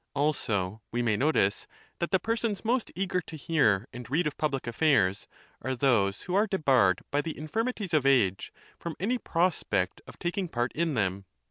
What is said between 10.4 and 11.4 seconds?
part in them.